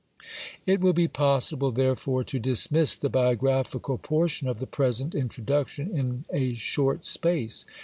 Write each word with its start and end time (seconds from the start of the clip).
It 0.65 0.79
will 0.81 0.93
be 0.93 1.07
possible, 1.07 1.69
therefore, 1.69 2.23
to 2.23 2.39
dismiss 2.39 2.95
the 2.95 3.07
biographical 3.07 3.99
portion 3.99 4.47
of 4.47 4.57
the 4.57 4.65
present 4.65 5.13
Introduction 5.13 5.95
in 5.95 6.25
a 6.33 6.55
short 6.55 7.05
space. 7.05 7.67